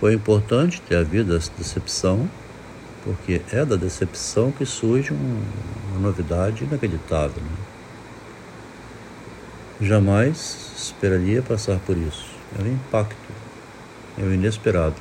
[0.00, 2.26] Foi importante ter havido essa decepção,
[3.04, 5.42] porque é da decepção que surge um,
[5.90, 7.42] uma novidade inacreditável.
[7.42, 7.50] Né?
[9.82, 12.30] Jamais esperaria passar por isso.
[12.58, 13.14] É um impacto,
[14.18, 14.96] é o inesperado.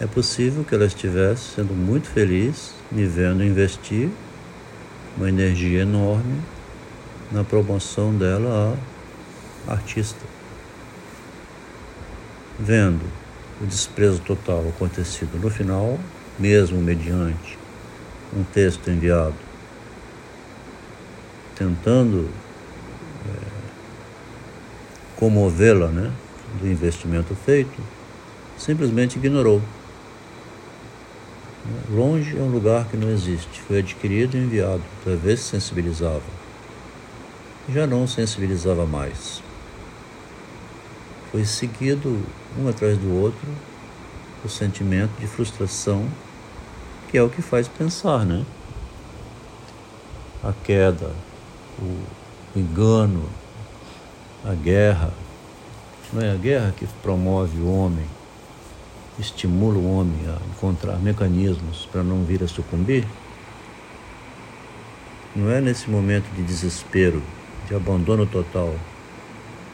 [0.00, 4.10] É possível que ela estivesse sendo muito feliz me vendo investir
[5.16, 6.42] uma energia enorme
[7.30, 8.76] na promoção dela
[9.68, 10.20] a artista.
[12.58, 13.25] Vendo
[13.60, 15.98] o desprezo total acontecido no final,
[16.38, 17.58] mesmo mediante
[18.36, 19.34] um texto enviado,
[21.54, 22.28] tentando
[23.26, 23.56] é,
[25.16, 26.12] comovê-la né,
[26.60, 27.80] do investimento feito,
[28.58, 29.62] simplesmente ignorou.
[31.90, 36.22] Longe é um lugar que não existe, foi adquirido e enviado se sensibilizava.
[37.68, 39.42] Já não sensibilizava mais.
[41.36, 42.18] Foi seguido
[42.58, 43.46] um atrás do outro
[44.42, 46.08] o sentimento de frustração,
[47.10, 48.42] que é o que faz pensar, né?
[50.42, 51.10] A queda,
[51.78, 53.28] o engano,
[54.42, 55.12] a guerra.
[56.10, 58.06] Não é a guerra que promove o homem
[59.18, 63.06] estimula o homem a encontrar mecanismos para não vir a sucumbir?
[65.34, 67.22] Não é nesse momento de desespero,
[67.68, 68.74] de abandono total,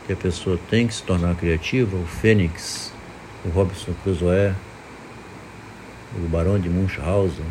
[0.06, 1.96] que a pessoa tem que se tornar criativa?
[1.96, 2.92] O Fênix,
[3.44, 4.54] o Robinson Crusoe,
[6.16, 7.44] o Barão de Munchausen,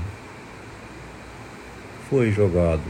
[2.10, 2.84] foi jogado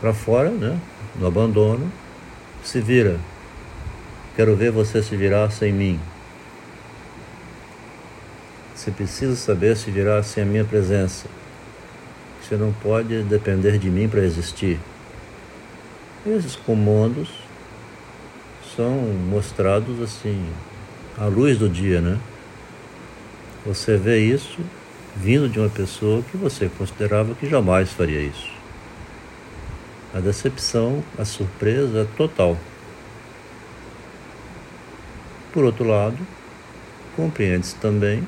[0.00, 0.78] para fora, né,
[1.16, 1.90] no abandono,
[2.62, 3.18] se vira.
[4.36, 5.98] Quero ver você se virar sem mim.
[8.74, 11.26] Você precisa saber se virar sem a minha presença.
[12.40, 14.78] Você não pode depender de mim para existir.
[16.24, 17.47] Esses comandos
[18.78, 18.92] são
[19.28, 20.40] mostrados assim
[21.18, 22.16] à luz do dia, né?
[23.66, 24.60] Você vê isso
[25.16, 28.48] vindo de uma pessoa que você considerava que jamais faria isso.
[30.14, 32.56] A decepção, a surpresa é total.
[35.52, 36.18] Por outro lado,
[37.16, 38.24] compreende-se também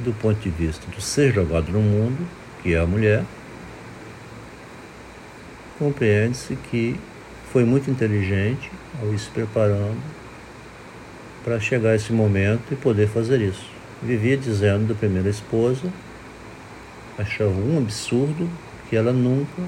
[0.00, 2.26] do ponto de vista do ser jogado no mundo,
[2.62, 3.24] que é a mulher,
[5.78, 6.98] compreende-se que
[7.52, 8.70] foi muito inteligente
[9.00, 10.00] ao ir se preparando
[11.44, 13.68] para chegar a esse momento e poder fazer isso.
[14.02, 15.92] Vivia dizendo da primeira esposa,
[17.18, 18.48] achava um absurdo
[18.88, 19.62] que ela nunca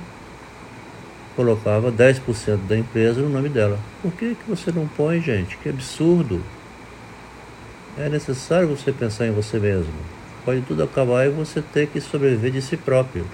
[1.36, 3.78] colocava 10% da empresa no nome dela.
[4.00, 5.58] Por que, que você não põe, gente?
[5.58, 6.42] Que absurdo!
[7.98, 9.92] É necessário você pensar em você mesmo.
[10.44, 13.26] Pode tudo acabar e você ter que sobreviver de si próprio.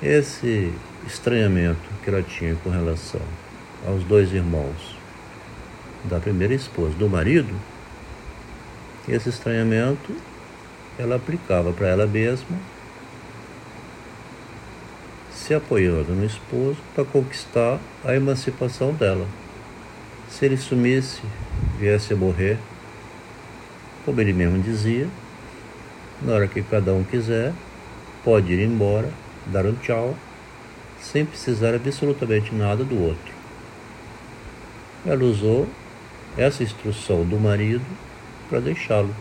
[0.00, 0.72] Esse
[1.08, 3.20] estranhamento que ela tinha com relação
[3.84, 4.96] aos dois irmãos
[6.04, 7.52] da primeira esposa, do marido,
[9.08, 10.14] esse estranhamento
[10.96, 12.56] ela aplicava para ela mesma,
[15.32, 19.26] se apoiando no esposo para conquistar a emancipação dela.
[20.30, 21.22] Se ele sumisse,
[21.76, 22.56] viesse a morrer,
[24.04, 25.08] como ele mesmo dizia,
[26.22, 27.52] na hora que cada um quiser,
[28.22, 29.10] pode ir embora,
[29.48, 30.14] dar um tchau,
[31.00, 33.32] sem precisar absolutamente nada do outro.
[35.06, 35.68] Ela usou
[36.36, 37.84] essa instrução do marido
[38.48, 39.14] para deixá-lo.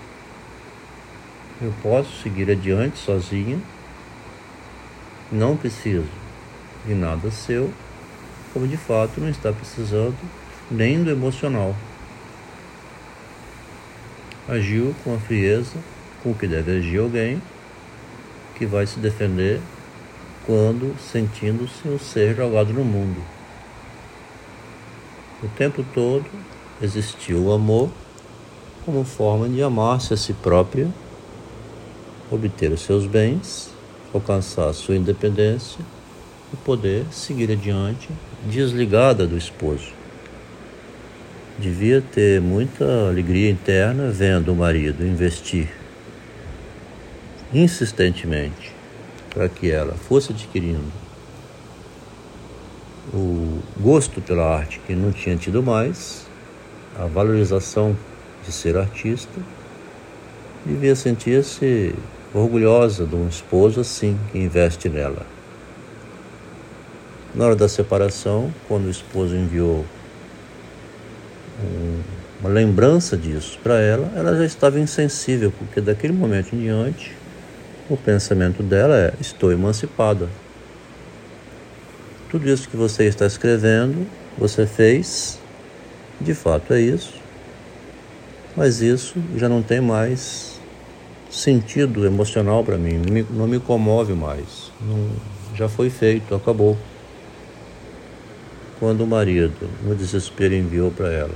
[1.62, 3.60] Eu posso seguir adiante sozinha,
[5.32, 6.08] não preciso
[6.86, 7.74] de nada seu,
[8.54, 10.18] como de fato não está precisando
[10.70, 11.76] nem do emocional.
[14.48, 15.76] Agiu com a frieza
[16.24, 17.42] com que deve agir alguém
[18.56, 19.60] que vai se defender
[20.47, 23.22] quando sentindo-se um ser jogado no mundo.
[25.44, 26.25] O tempo todo
[26.81, 27.90] existiu o amor
[28.86, 30.88] como forma de amar-se a si própria,
[32.31, 33.69] obter os seus bens,
[34.13, 35.81] alcançar a sua independência
[36.53, 38.07] e poder seguir adiante
[38.46, 39.91] desligada do esposo.
[41.59, 45.68] Devia ter muita alegria interna vendo o marido investir
[47.54, 48.76] insistentemente
[49.38, 50.92] para que ela fosse adquirindo
[53.13, 56.25] o gosto pela arte que não tinha tido mais,
[56.98, 57.95] a valorização
[58.44, 59.39] de ser artista,
[60.66, 61.94] devia sentir-se
[62.34, 65.24] orgulhosa de um esposo assim que investe nela.
[67.36, 69.86] Na hora da separação, quando o esposo enviou
[71.63, 72.01] um,
[72.39, 77.16] uma lembrança disso para ela, ela já estava insensível, porque daquele momento em diante
[77.89, 80.30] o pensamento dela é: estou emancipada.
[82.30, 84.06] Tudo isso que você está escrevendo,
[84.38, 85.39] você fez,
[86.19, 87.13] de fato é isso.
[88.56, 90.60] Mas isso já não tem mais
[91.30, 94.72] sentido emocional para mim, não me, não me, comove mais.
[94.81, 95.10] Não,
[95.56, 96.78] já foi feito, acabou.
[98.80, 101.36] Quando o marido, no desespero, enviou para ela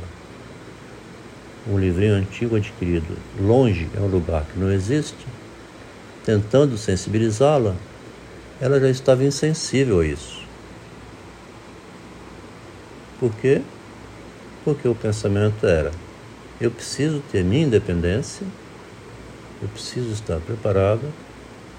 [1.68, 5.28] um livrinho antigo adquirido, longe é um lugar que não existe,
[6.24, 7.76] tentando sensibilizá-la,
[8.60, 10.42] ela já estava insensível a isso.
[13.20, 13.62] Por quê?
[14.64, 15.92] Porque o pensamento era:
[16.60, 18.46] eu preciso ter minha independência,
[19.62, 21.08] eu preciso estar preparada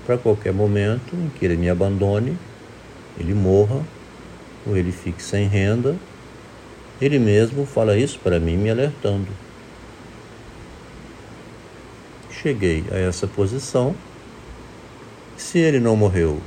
[0.06, 2.36] para qualquer momento em que ele me abandone,
[3.18, 3.80] ele morra,
[4.66, 5.96] ou ele fique sem renda.
[7.00, 9.28] Ele mesmo fala isso para mim, me alertando.
[12.30, 13.94] Cheguei a essa posição.
[15.36, 16.38] Se ele não morreu,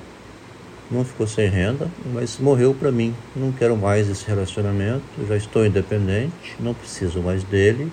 [0.90, 3.14] não ficou sem renda, mas morreu para mim.
[3.36, 7.92] Não quero mais esse relacionamento, já estou independente, não preciso mais dele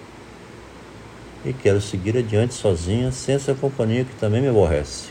[1.45, 5.09] e quero seguir adiante sozinha, sem essa companhia que também me aborrece.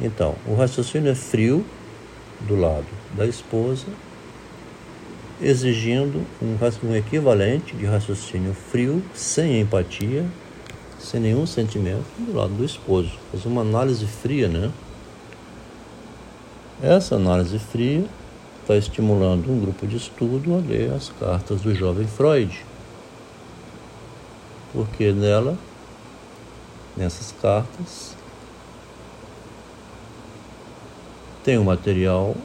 [0.00, 1.64] Então, o raciocínio é frio
[2.40, 3.86] do lado da esposa,
[5.40, 6.56] exigindo um,
[6.88, 10.24] um equivalente de raciocínio frio, sem empatia,
[10.98, 13.12] sem nenhum sentimento, do lado do esposo.
[13.30, 14.70] Fazer uma análise fria, né?
[16.82, 18.04] Essa análise fria
[18.62, 22.64] está estimulando um grupo de estudo a ler as cartas do jovem Freud,
[24.72, 25.56] porque nela,
[26.96, 28.14] nessas cartas,
[31.42, 32.36] tem um material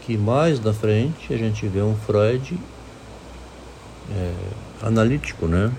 [0.00, 2.58] que mais na frente a gente vê um Freud
[4.10, 4.32] é,
[4.82, 5.70] analítico, né?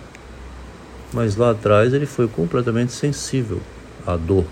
[1.13, 3.62] Mas lá atrás ele foi completamente sensível
[4.06, 4.45] à dor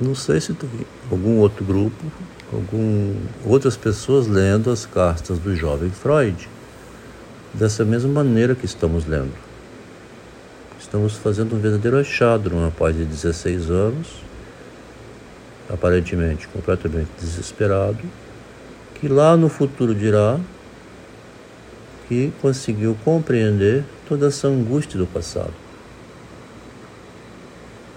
[0.00, 2.04] não sei se viu algum outro grupo,
[2.52, 6.48] algum, outras pessoas lendo as cartas do jovem Freud
[7.52, 9.32] dessa mesma maneira que estamos lendo.
[10.80, 14.08] Estamos fazendo um verdadeiro achado num rapaz de 16 anos,
[15.72, 18.00] aparentemente completamente desesperado,
[18.96, 20.38] que lá no futuro dirá
[22.08, 25.54] que conseguiu compreender toda essa angústia do passado.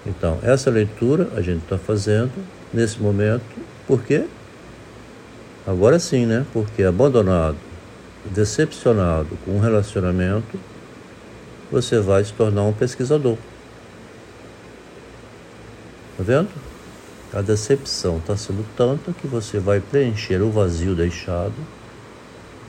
[0.06, 2.32] Então, essa leitura a gente está fazendo
[2.74, 3.44] nesse momento,
[3.86, 4.26] por quê?
[5.66, 6.46] Agora sim, né?
[6.54, 7.58] Porque abandonado,
[8.32, 10.58] decepcionado com um relacionamento,
[11.70, 13.38] você vai se tornar um pesquisador.
[16.18, 16.50] Tá vendo?
[17.34, 21.54] A decepção está sendo tanta que você vai preencher o vazio deixado,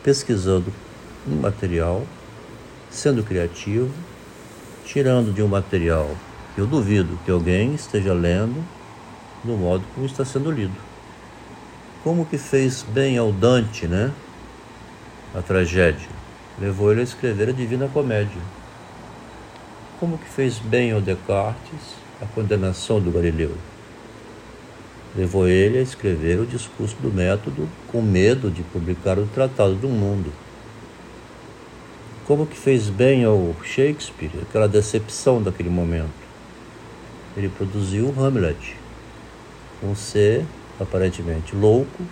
[0.02, 0.72] pesquisando
[1.34, 2.06] um material,
[2.90, 3.90] sendo criativo,
[4.84, 6.16] tirando de um material
[6.58, 8.64] eu duvido que alguém esteja lendo
[9.44, 10.74] do modo como está sendo lido.
[12.02, 14.10] Como que fez bem ao Dante, né?
[15.32, 16.08] A tragédia
[16.60, 18.42] levou ele a escrever a Divina Comédia.
[20.00, 23.56] Como que fez bem ao Descartes a condenação do Galileu?
[25.14, 29.88] Levou ele a escrever o discurso do método com medo de publicar o Tratado do
[29.88, 30.32] Mundo.
[32.28, 36.28] Como que fez bem ao Shakespeare aquela decepção daquele momento?
[37.38, 38.76] ele produziu Hamlet,
[39.82, 40.44] um ser
[40.80, 42.04] aparentemente louco,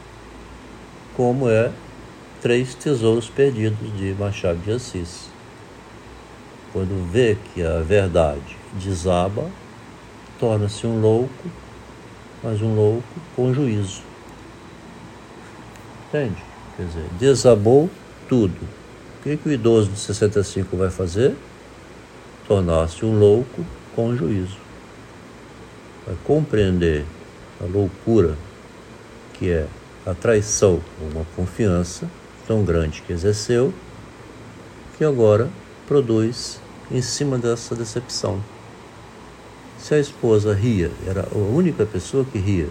[1.16, 1.72] como é
[2.40, 5.28] Três Tesouros Perdidos de Machado de Assis.
[6.72, 9.50] Quando vê que a verdade desaba,
[10.38, 11.50] torna-se um louco,
[12.42, 13.02] mas um louco
[13.34, 14.02] com juízo.
[16.08, 16.42] Entende?
[16.76, 17.90] Quer dizer, desabou
[18.28, 18.85] tudo.
[19.26, 21.34] Que, que o idoso de 65 vai fazer?
[22.46, 24.56] Tornar-se um louco com juízo
[26.06, 27.04] a compreender
[27.60, 28.36] a loucura
[29.34, 29.66] que é
[30.06, 30.80] a traição,
[31.12, 32.08] uma confiança
[32.46, 33.74] tão grande que exerceu,
[34.96, 35.50] que agora
[35.88, 38.40] produz em cima dessa decepção.
[39.76, 42.68] Se a esposa ria, era a única pessoa que ria,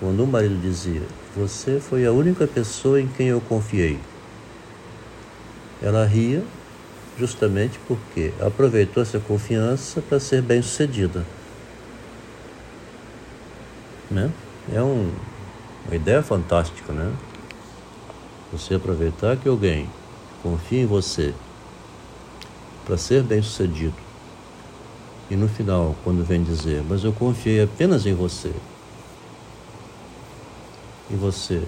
[0.00, 1.02] quando o marido dizia:
[1.36, 4.00] Você foi a única pessoa em quem eu confiei.
[5.82, 6.42] Ela ria
[7.18, 11.24] justamente porque aproveitou essa confiança para ser bem-sucedida.
[14.10, 14.30] Né?
[14.72, 15.10] É um,
[15.86, 17.12] uma ideia fantástica, né?
[18.52, 19.88] Você aproveitar que alguém
[20.42, 21.34] confia em você
[22.84, 24.12] para ser bem sucedido
[25.32, 28.52] e no final, quando vem dizer, mas eu confiei apenas em você,
[31.10, 31.62] e você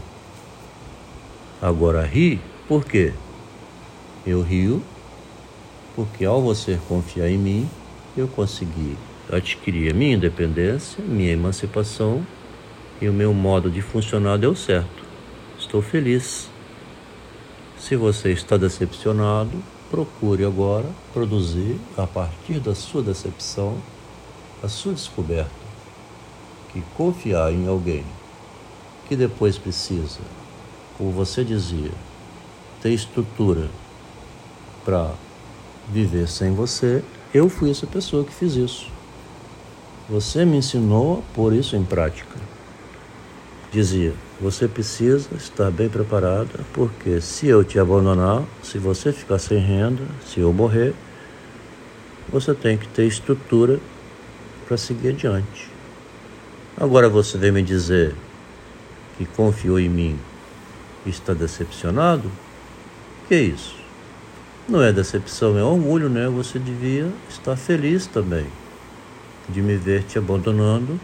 [1.63, 3.15] agora ri, por quê?
[4.27, 4.83] Eu rio
[5.95, 7.71] porque ao você confiar em mim,
[8.17, 8.97] eu consegui
[9.31, 12.27] adquirir a minha independência, minha emancipação
[13.01, 15.05] e o meu modo de funcionar deu certo.
[15.59, 16.49] Estou feliz.
[17.79, 23.77] Se você está decepcionado, procure agora produzir, a partir da sua decepção,
[24.63, 25.65] a sua descoberta.
[26.73, 28.05] Que confiar em alguém
[29.09, 30.21] que depois precisa,
[30.99, 31.93] como você dizia,
[32.81, 33.69] ter estrutura
[34.85, 35.13] para
[35.89, 38.91] viver sem você, eu fui essa pessoa que fiz isso.
[40.09, 42.39] Você me ensinou a pôr isso em prática.
[43.73, 49.59] Dizia, você precisa estar bem preparada, porque se eu te abandonar, se você ficar sem
[49.59, 50.95] renda, se eu morrer,
[52.29, 53.81] você tem que ter estrutura
[54.67, 55.69] para seguir adiante.
[56.77, 58.15] Agora você vem me dizer
[59.17, 60.19] que confiou em mim
[61.07, 62.31] e está decepcionado?
[63.29, 63.84] Que é isso?
[64.67, 66.27] Não é decepção, é orgulho, né?
[66.29, 68.47] Você devia estar feliz também
[69.47, 70.99] de me ver te abandonando,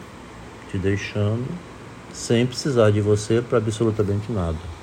[0.70, 1.46] te deixando
[2.10, 4.79] sem precisar de você para absolutamente nada.